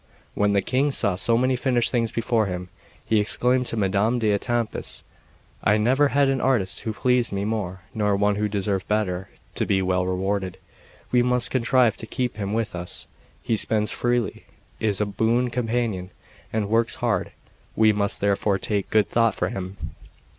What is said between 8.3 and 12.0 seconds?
who deserved better to be well rewarded; we must contrive